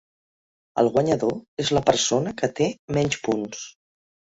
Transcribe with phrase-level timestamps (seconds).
[0.83, 3.67] El guanyador és la persona que té menys punts.